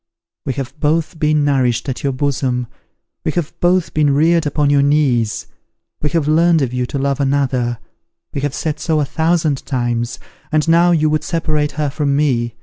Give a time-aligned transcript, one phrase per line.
[0.47, 2.65] We have both been nourished at your bosom;
[3.23, 5.45] we have both been reared upon your knees;
[6.01, 7.77] we have learnt of you to love another;
[8.33, 10.17] we have said so a thousand times;
[10.51, 12.55] and now you would separate her from me!